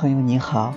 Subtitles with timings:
[0.00, 0.72] 朋友你好，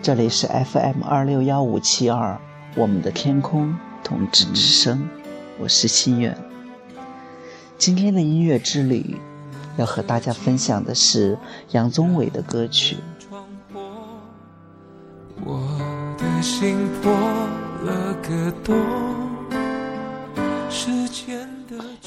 [0.00, 2.40] 这里是 FM 二六幺五七二，
[2.74, 5.06] 我们的天空同志之声，
[5.58, 6.34] 我是心愿。
[7.76, 9.20] 今天的音乐之旅，
[9.76, 11.38] 要和大家分享的是
[11.72, 12.96] 杨宗纬的歌曲。
[15.44, 17.12] 我的心破
[17.82, 18.74] 了个洞。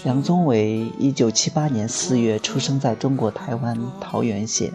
[0.05, 4.73] 杨宗纬一九七八年四月出生在中国台湾桃园县。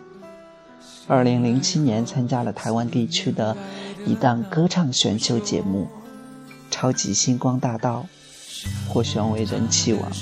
[1.09, 3.57] 二零零七年参加了台湾地区的
[4.07, 5.89] 一档歌唱选秀节目
[6.71, 8.07] 《超级星光大道》，
[8.89, 10.13] 获选为人气王。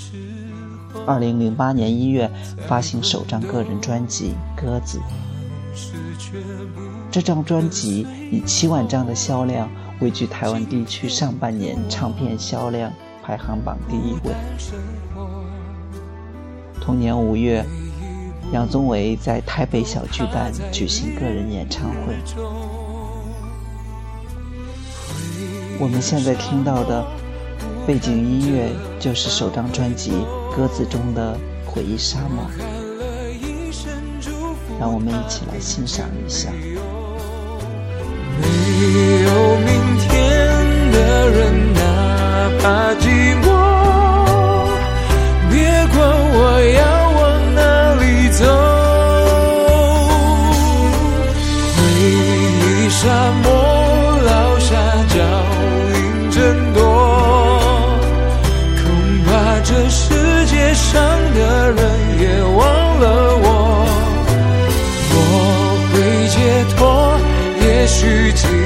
[1.06, 2.30] 二零零八年一月
[2.66, 4.98] 发行首张个人专辑《鸽子》，
[7.11, 9.70] 这张专辑以七万张的销量
[10.01, 12.91] 位居台湾地区上半年唱片销量
[13.23, 14.34] 排行榜第一位。
[16.81, 17.65] 同年五月。
[18.53, 22.17] 杨宗纬在台北小巨蛋举行个人演唱会。
[25.79, 27.06] 我们现在听到的
[27.87, 30.11] 背景音乐就是首张专辑
[30.56, 31.37] 《鸽子》中的
[31.71, 32.45] 《回忆沙漠》，
[34.81, 36.51] 让我们一起来欣赏一下。
[38.41, 38.47] 没
[39.23, 40.11] 有明天
[40.93, 41.78] 的人，哪
[42.61, 43.05] 怕寂
[43.41, 43.47] 寞，
[45.51, 45.98] 别管
[46.33, 46.89] 我要。
[67.91, 68.59] 许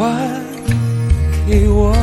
[0.00, 0.40] 还
[1.46, 1.94] 给我。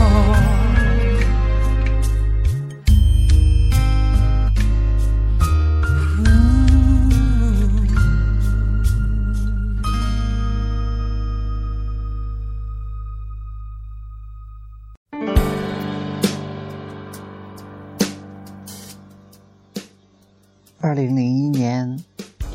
[20.79, 21.97] 二零零一年。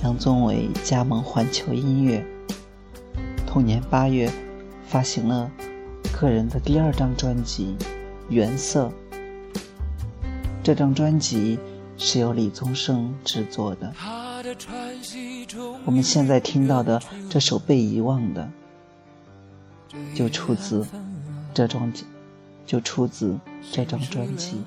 [0.03, 2.27] 杨宗纬加盟环球音乐，
[3.47, 4.29] 同年八月
[4.93, 5.51] 发行了
[6.21, 7.75] 个人的第二张专辑
[8.29, 8.93] 《原色》。
[10.63, 11.59] 这张专辑
[11.97, 13.91] 是由李宗盛制作的。
[15.87, 17.01] 我们现在听到的
[17.31, 18.47] 这首《被遗忘的》，
[20.15, 20.87] 就出自
[21.55, 21.91] 这张，
[22.67, 23.39] 就出自
[23.73, 24.63] 这张专辑。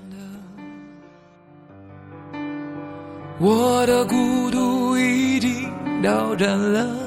[3.38, 5.72] 我的孤独已经
[6.02, 7.05] 到站了，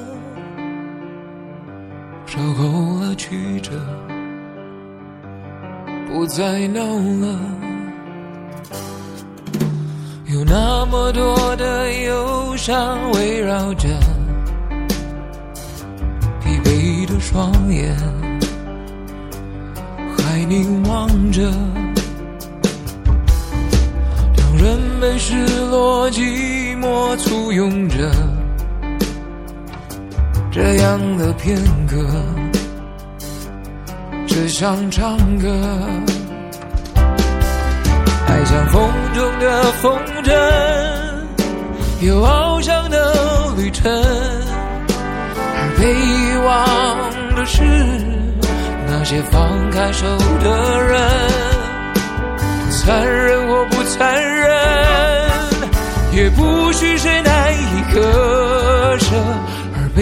[2.31, 3.71] 受够了曲折，
[6.07, 7.39] 不再闹了。
[10.27, 13.89] 有那么多的忧伤围绕着，
[16.39, 17.97] 疲惫的双眼
[20.15, 21.41] 还凝望着。
[24.55, 28.11] 人们失落、寂寞簇拥着，
[30.51, 31.55] 这样的片
[31.87, 31.95] 刻，
[34.27, 35.47] 只想唱歌。
[38.27, 40.31] 爱像风中的风筝，
[42.01, 43.91] 有翱翔的旅程，
[45.55, 47.61] 而被遗忘的是
[48.87, 50.07] 那些放开手
[50.43, 50.99] 的人。
[52.71, 54.49] 残忍或不残忍，
[56.13, 57.18] 也不许谁，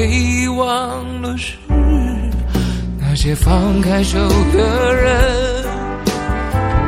[0.10, 1.58] 遗忘的是
[3.00, 4.18] 那些放开手
[4.54, 5.58] 的人。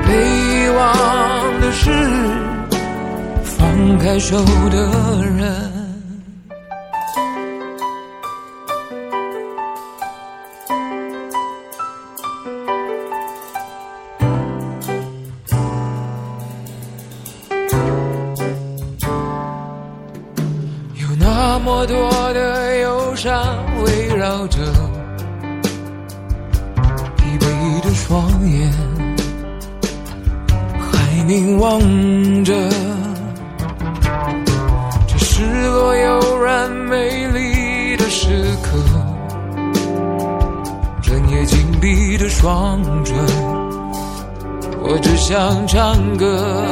[0.08, 1.92] 被遗忘的是
[3.44, 4.38] 放开手
[4.70, 5.79] 的人。
[41.82, 43.16] 闭的双唇，
[44.82, 46.68] 我只想唱歌。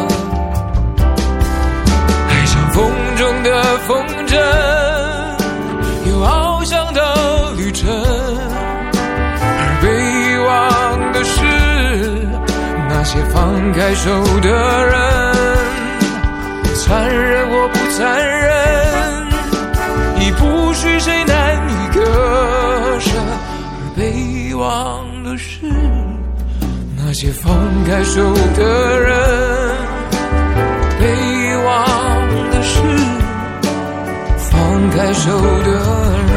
[2.30, 4.38] 爱像风中的风筝，
[6.10, 7.90] 有翱翔的旅程，
[9.40, 11.36] 而被遗忘的是。
[12.90, 14.10] 那些放开手
[14.42, 14.50] 的
[14.88, 14.94] 人，
[16.76, 18.52] 残忍或不残忍，
[20.20, 22.02] 已不许谁难以割
[23.00, 23.12] 舍。
[23.80, 24.12] 而被
[24.58, 25.60] 忘的是
[26.96, 27.54] 那些放
[27.86, 29.12] 开手的人，
[31.00, 31.70] 被遗忘
[32.50, 32.82] 的是
[34.38, 35.30] 放开手
[35.64, 36.36] 的人。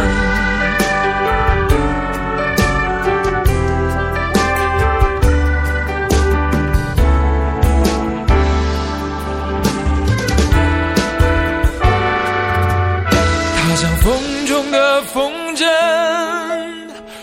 [13.57, 14.13] 他像风
[14.47, 15.65] 中的风筝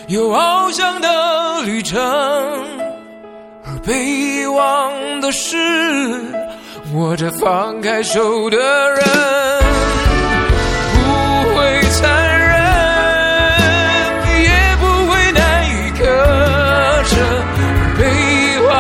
[0.08, 2.00] 有翱翔的旅程，
[3.66, 5.58] 而被遗忘的是
[6.94, 9.04] 握着放开手的人。
[10.94, 10.98] 不
[11.54, 12.56] 会残忍，
[14.44, 14.50] 也
[14.80, 16.06] 不会难以割
[17.04, 17.18] 舍。
[17.98, 18.74] 被遗忘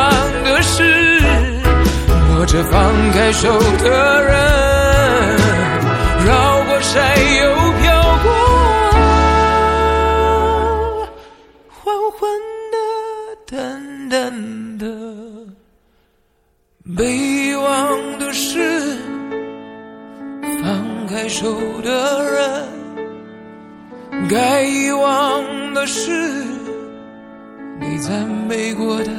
[0.45, 1.21] 的是
[2.37, 3.51] 握着放开手
[3.83, 4.31] 的人，
[6.25, 7.03] 绕过山
[7.41, 7.66] 又
[14.09, 14.85] 淡的，
[16.95, 18.97] 被遗忘的事
[20.41, 22.67] 放开手的人，
[24.29, 26.43] 该遗忘的事
[27.79, 29.11] 你赞美过的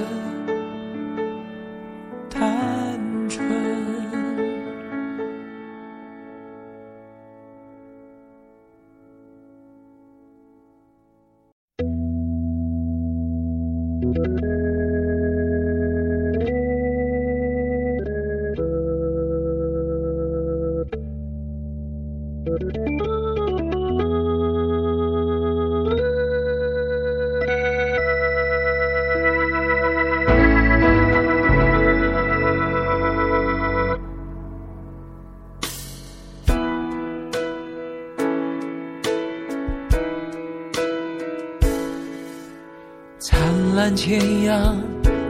[43.99, 44.81] 烂千阳，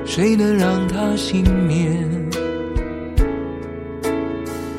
[0.04, 1.88] 谁能让它熄灭？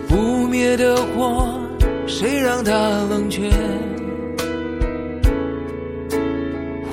[0.07, 1.59] 不灭的火，
[2.05, 2.71] 谁让它
[3.09, 3.49] 冷却？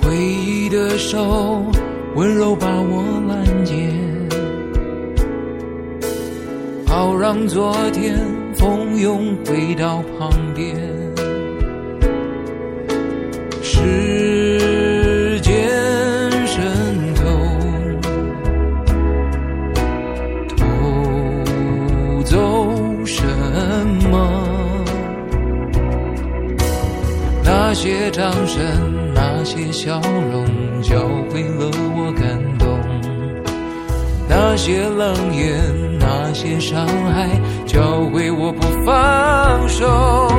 [0.01, 1.63] 回忆的手，
[2.15, 3.93] 温柔把我拦截，
[6.87, 8.19] 好让昨天
[8.55, 10.75] 蜂拥回到旁边。
[13.63, 14.26] 是
[28.17, 28.65] 掌声，
[29.15, 30.47] 那些笑容，
[30.81, 32.67] 教会了我感动；
[34.27, 35.61] 那些冷眼，
[35.99, 37.29] 那些伤害，
[37.67, 40.33] 教会我不放手。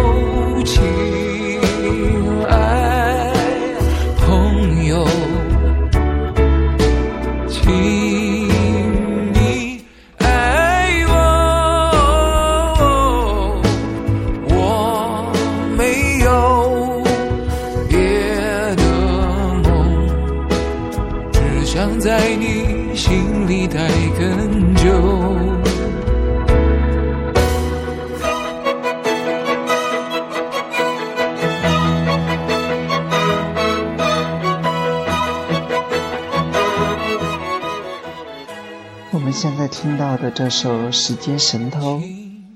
[39.80, 42.00] 听到的这首《时间神偷》，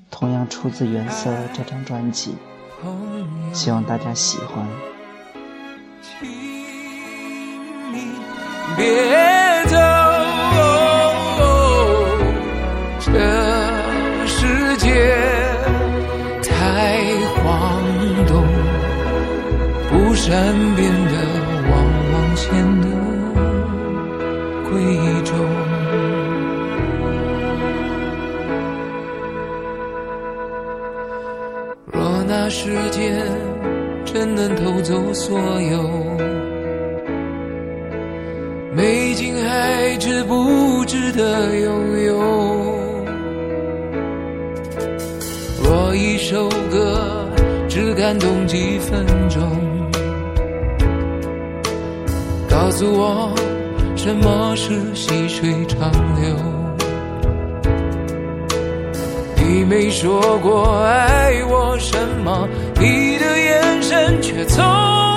[0.09, 2.35] 同样出自原色这张专辑，
[3.53, 4.65] 希望大家喜欢。
[8.75, 9.77] 别走，
[12.99, 13.11] 这
[14.25, 15.15] 世界
[16.41, 17.83] 太晃
[18.25, 18.43] 动，
[19.91, 20.33] 不善
[20.75, 21.13] 变的
[21.69, 22.51] 往往显
[22.81, 22.87] 得
[24.67, 25.37] 贵重。
[32.63, 33.25] 时间
[34.05, 35.81] 真能偷走所有。
[38.71, 42.19] 美景还值不值得拥有？
[45.63, 47.27] 若一首歌
[47.67, 49.41] 只感动几分钟，
[52.47, 53.33] 告诉我
[53.95, 55.91] 什么是细水长
[56.21, 56.60] 流？
[59.53, 62.47] 你没说过爱我什么，
[62.79, 65.10] 你的眼神却从。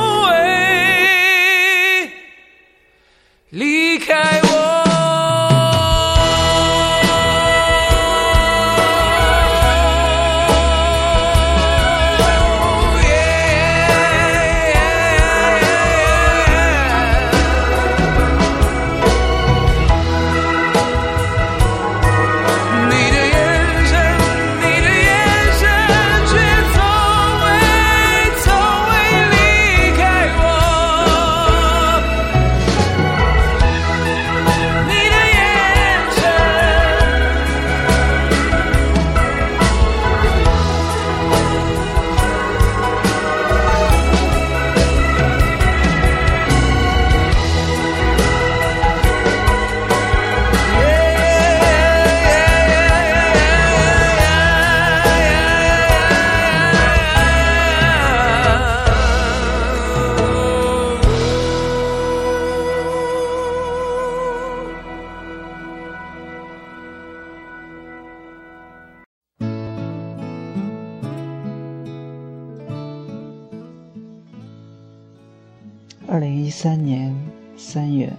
[76.14, 77.12] 二零一三年
[77.56, 78.12] 三月，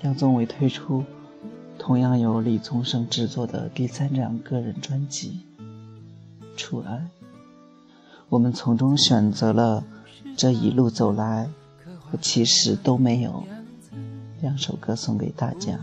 [0.00, 1.04] 杨宗纬推出
[1.78, 5.40] 同样由李宗盛制作的第三张个人专辑
[6.56, 6.94] 《初爱》，
[8.30, 9.84] 我们从中选择了
[10.34, 11.46] 这一路走来，
[12.10, 13.44] 我其实都没有
[14.40, 15.78] 两首歌送给大家。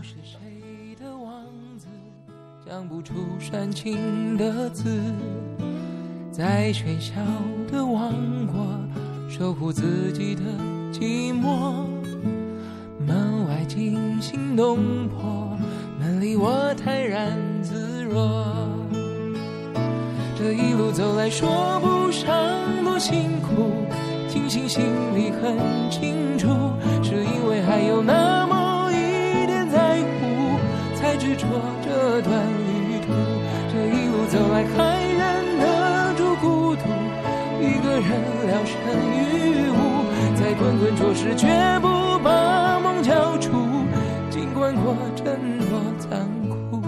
[2.66, 5.00] 讲不出煽情的字，
[6.32, 7.14] 在喧嚣
[7.70, 8.12] 的王
[8.48, 8.66] 国
[9.30, 10.73] 守护自己的。
[11.04, 11.84] 寂寞，
[13.06, 15.54] 门外惊心动魄，
[16.00, 18.42] 门里我泰然自若。
[20.34, 22.26] 这一路走来，说不上
[22.82, 23.84] 多辛苦，
[24.30, 24.82] 庆幸心
[25.14, 25.58] 里很
[25.90, 26.48] 清楚，
[27.02, 28.43] 是因为还有那
[41.24, 41.48] 是，绝
[41.80, 41.88] 不
[42.22, 43.50] 把梦交出，
[44.28, 45.24] 尽管过程
[45.58, 46.82] 多残酷。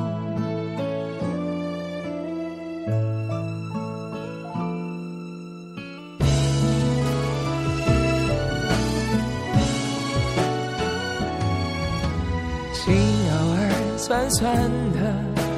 [12.75, 12.95] 心
[13.31, 13.59] 偶尔
[13.97, 14.55] 酸酸
[14.93, 14.99] 的，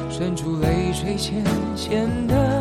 [0.09, 1.45] 渗出泪水咸
[1.75, 2.58] 咸的，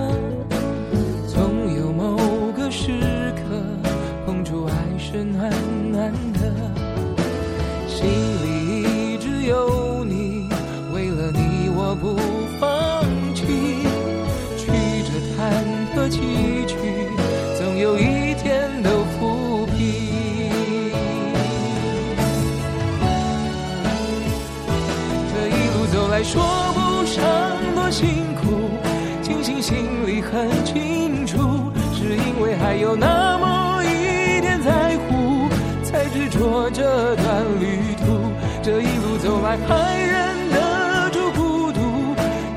[39.66, 41.80] 还忍得住孤独，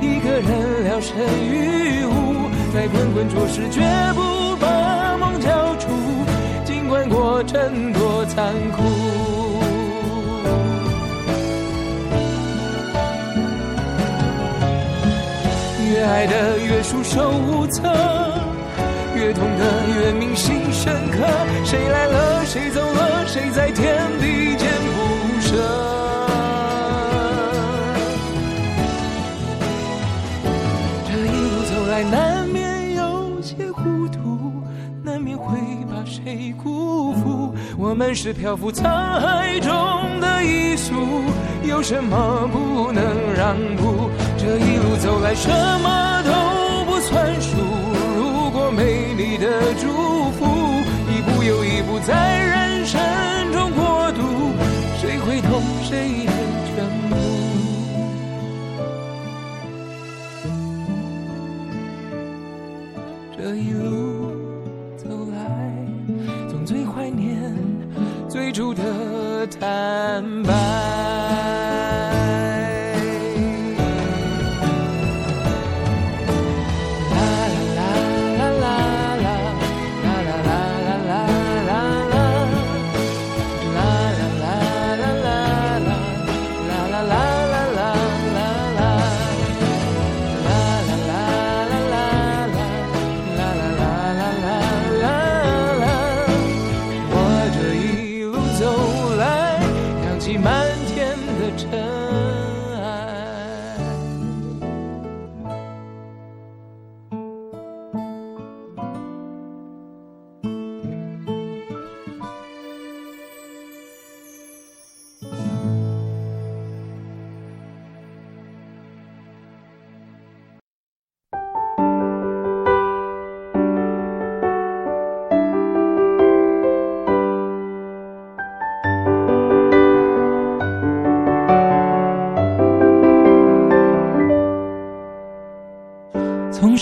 [0.01, 3.81] 一个人聊胜于无，在滚滚浊世绝
[4.15, 5.89] 不把梦交出，
[6.65, 8.83] 尽管过程多残酷。
[15.93, 17.83] 越爱的越束手无策。
[19.13, 21.19] 越痛的越铭心深刻，
[21.65, 25.90] 谁来了谁走了，谁在天地间不舍？
[32.05, 34.63] 难免有些糊涂，
[35.03, 35.59] 难免会
[35.91, 37.55] 把谁辜负。
[37.77, 39.71] 我们是漂浮沧海中
[40.21, 40.95] 的一粟，
[41.63, 43.03] 有什么不能
[43.37, 44.11] 让步？
[44.39, 47.57] 这一路走来，什么都不算数。
[48.17, 49.89] 如果没你的祝
[50.33, 50.47] 福，
[51.11, 53.01] 一步又一步在人生
[53.53, 54.23] 中过渡，
[55.01, 56.33] 谁会懂谁的
[56.75, 57.50] 全部？
[63.43, 64.37] 这一路
[64.99, 65.75] 走来，
[66.47, 67.55] 总最怀念
[68.29, 71.30] 最初的坦白。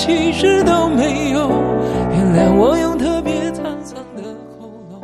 [0.00, 1.50] 其实都没有。
[2.10, 4.22] 原谅我用特别沧桑的
[4.58, 5.02] 喉咙，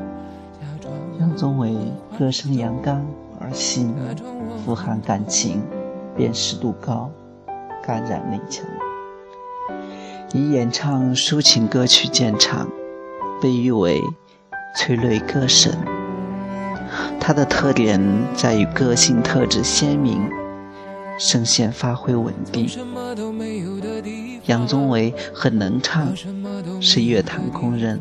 [0.59, 1.77] 假装杨宗纬
[2.19, 3.07] 歌声阳刚
[3.39, 3.93] 而细腻，
[4.65, 5.63] 富含感情，
[6.17, 7.11] 辨识度高，
[7.85, 8.65] 感染力强。
[10.33, 12.67] 以演唱抒情歌曲见长，
[13.39, 14.01] 被誉为
[14.79, 15.77] 催泪歌神。
[17.21, 18.01] 他的特点
[18.35, 20.27] 在于个性特质鲜明，
[21.19, 22.67] 声线发挥稳定。
[24.47, 26.09] 杨宗纬很能唱，
[26.81, 28.01] 是乐坛公认。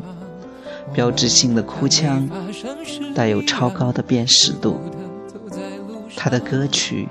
[0.92, 2.28] 标志性的哭腔，
[3.14, 4.80] 带有超高的辨识度。
[6.16, 7.08] 他的歌曲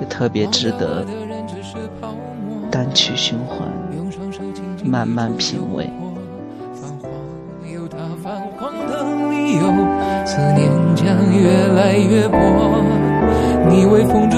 [0.00, 1.04] 也特别值得
[2.70, 3.66] 单曲循环，
[4.84, 5.90] 慢慢品味。
[10.26, 12.36] 思念将越来越薄。
[13.70, 14.37] 你微风中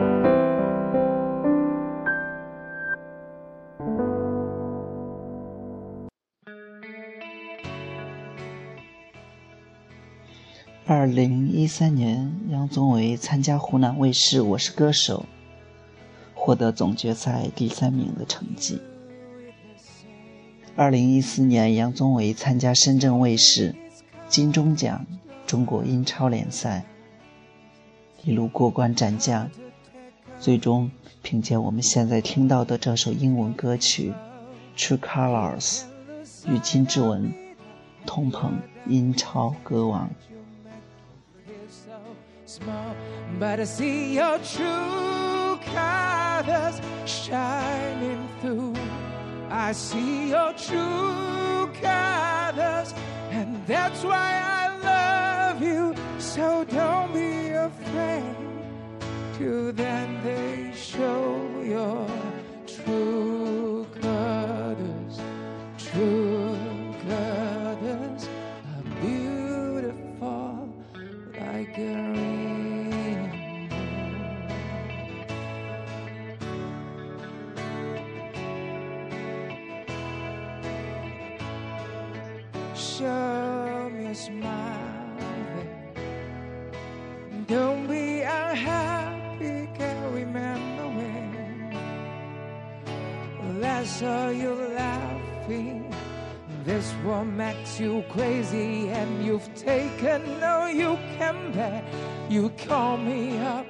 [10.93, 15.25] 二零一三年，杨宗纬参加湖南卫视《我是歌手》，
[16.37, 18.81] 获得总决赛第三名的成绩。
[20.75, 23.73] 二零一四年，杨宗纬参加深圳卫视
[24.27, 25.05] 金钟奖
[25.47, 26.83] 中国英超联赛，
[28.25, 29.49] 一路过关斩将，
[30.41, 34.13] 最终凭借我们现在听到的这首英文歌曲
[34.77, 35.83] 《True Colors》，
[36.53, 37.33] 与金志文
[38.05, 40.09] 同捧英超歌王。
[42.51, 42.95] Small,
[43.39, 48.75] but I see your true colors shining through.
[49.49, 52.93] I see your true colors,
[53.37, 55.95] and that's why I love you.
[56.19, 58.35] So don't be afraid
[59.37, 62.05] to then they show your
[62.67, 65.15] true colors,
[65.77, 66.57] true
[67.07, 68.27] colors
[68.71, 69.41] are beautiful
[71.61, 72.20] like a
[83.01, 85.17] Show me a smile.
[87.47, 91.31] Don't be unhappy, can remember when
[93.59, 95.91] last saw you laughing.
[96.63, 101.83] This one makes you crazy, and you've taken no you can bear.
[102.29, 103.65] You call me up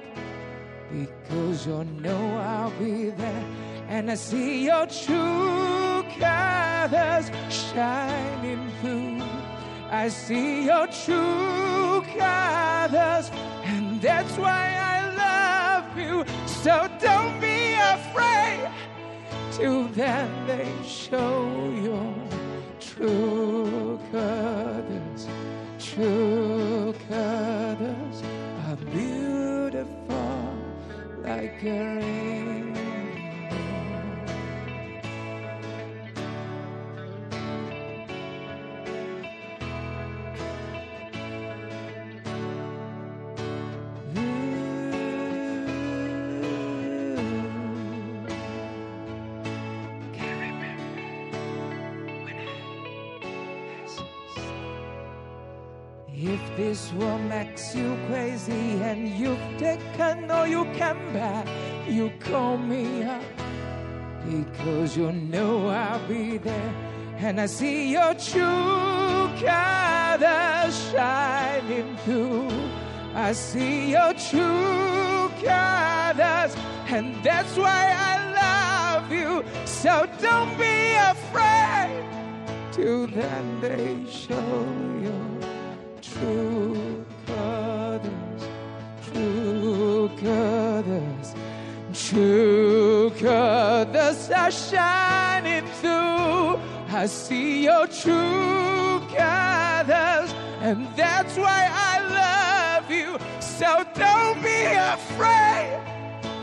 [0.90, 3.44] because you know I'll be there,
[3.88, 9.11] and I see your true colors shining through.
[9.94, 13.30] I see your true colors,
[13.62, 16.24] and that's why I love you.
[16.46, 18.70] So don't be afraid
[19.50, 22.14] till then they show your
[22.80, 25.28] true colors.
[25.78, 28.22] True colors
[28.66, 30.54] are beautiful
[31.22, 32.21] like a rainbow.
[56.72, 61.44] This world makes you crazy and you've taken all you can bear,
[61.86, 63.22] you call me up
[64.24, 66.74] because you know I'll be there.
[67.18, 72.48] And I see your true colors shining through.
[73.14, 76.52] I see your true colors,
[76.94, 79.44] and that's why I love you.
[79.66, 82.02] So don't be afraid
[82.72, 84.64] till then they show
[85.06, 85.41] your
[92.12, 96.60] true colors, are shining through.
[96.88, 100.30] I see your true colors,
[100.60, 103.18] and that's why I love you.
[103.40, 105.80] So don't be afraid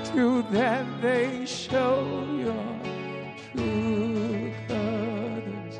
[0.05, 2.65] till then they show your
[3.51, 5.79] true colors,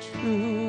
[0.00, 0.59] true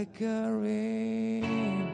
[0.00, 1.90] like a rainbow.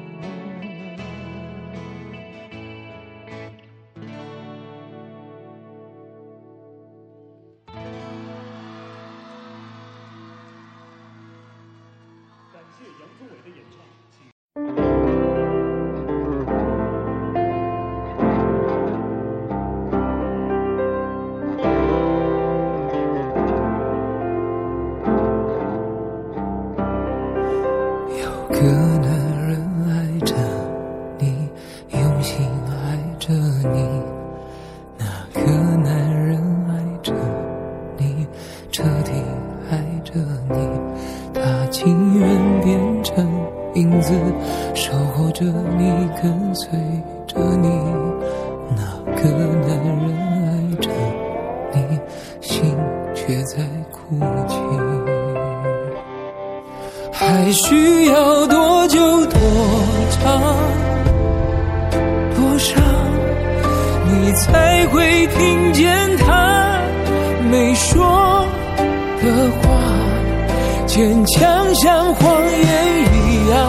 [70.96, 73.68] 坚强像谎言一样，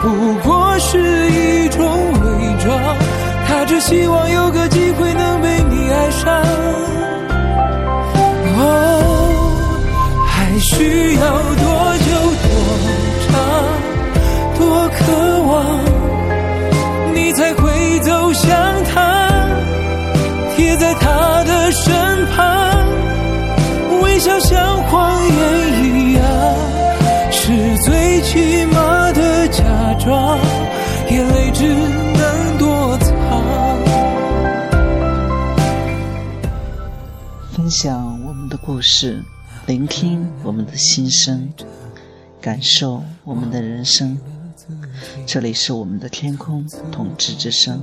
[0.00, 0.96] 不过是
[1.32, 2.96] 一种伪装。
[3.48, 4.30] 他只希望
[38.64, 39.20] 故事，
[39.66, 41.52] 聆听我们的心声，
[42.40, 44.16] 感受我们的人生。
[45.26, 47.82] 这里是我们的天空统治之声，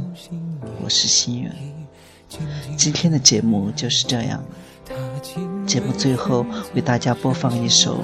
[0.81, 1.53] 我是心远。
[2.77, 4.41] 今天的节目就是这样。
[5.67, 7.99] 节目最后为大家播放一首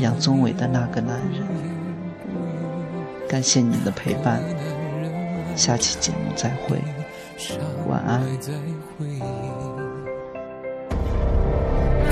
[0.00, 1.46] 杨宗纬的《那个男人》，
[3.28, 4.42] 感谢您的陪伴，
[5.54, 6.80] 下期节目再会，
[7.86, 8.22] 晚安。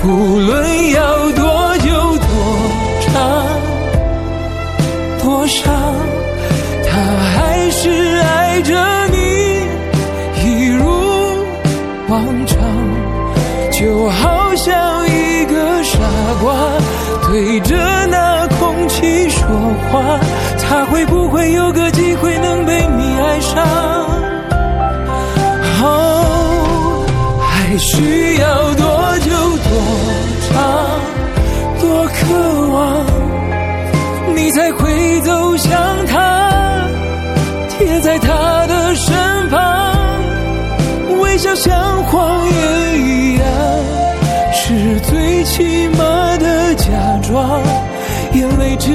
[0.05, 2.27] 无论要多久多
[3.01, 3.13] 长
[5.23, 5.73] 多伤，
[6.85, 7.01] 他
[7.35, 7.89] 还是
[8.19, 8.75] 爱着
[9.13, 9.17] 你，
[10.45, 10.85] 一如
[12.09, 12.59] 往常，
[13.71, 15.99] 就好像一个傻
[16.43, 16.53] 瓜
[17.29, 17.77] 对着
[18.09, 19.47] 那空气说
[19.93, 20.19] 话，
[20.61, 23.65] 他会不会有个机会能被你爱上？
[25.81, 27.07] 哦，
[27.41, 28.92] 还需要多，
[31.81, 33.07] 多渴望，
[34.35, 35.71] 你才会走向
[36.07, 36.85] 他，
[37.71, 39.95] 贴在他的身旁，
[41.21, 43.45] 微笑像谎言一样，
[44.53, 46.89] 是最起码的假
[47.23, 47.61] 装，
[48.35, 48.91] 眼泪只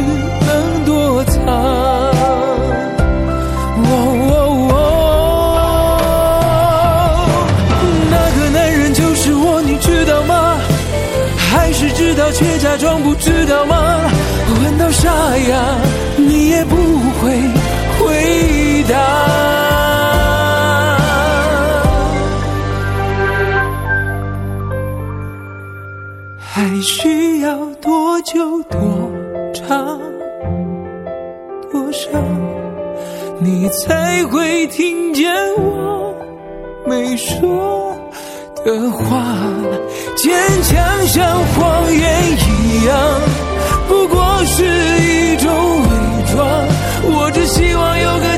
[33.68, 36.16] 你才会听见我
[36.86, 37.94] 没说
[38.64, 39.26] 的话，
[40.16, 42.98] 坚强像谎言一样，
[43.90, 45.52] 不过是一种
[45.82, 45.86] 伪
[46.34, 46.66] 装。
[47.10, 48.37] 我只希望有个